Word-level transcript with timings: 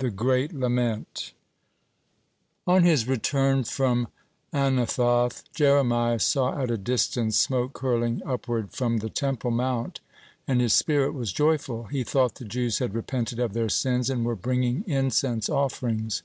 (30) 0.00 0.06
THE 0.10 0.16
GREAT 0.16 0.52
LAMENT 0.52 1.32
On 2.66 2.82
his 2.82 3.08
return 3.08 3.64
from 3.64 4.08
Anathoth, 4.52 5.50
Jeremiah 5.54 6.18
saw, 6.18 6.60
at 6.60 6.70
a 6.70 6.76
distance, 6.76 7.38
smoke 7.38 7.72
curling 7.72 8.20
upward 8.26 8.70
from 8.72 8.98
the 8.98 9.08
Temple 9.08 9.50
mount, 9.50 10.00
and 10.46 10.60
his 10.60 10.74
spirit 10.74 11.14
was 11.14 11.32
joyful. 11.32 11.84
He 11.84 12.04
thought 12.04 12.34
the 12.34 12.44
Jews 12.44 12.80
had 12.80 12.92
repented 12.92 13.38
of 13.38 13.54
their 13.54 13.70
sins, 13.70 14.10
and 14.10 14.26
were 14.26 14.36
bringing 14.36 14.84
incense 14.86 15.48
offerings. 15.48 16.22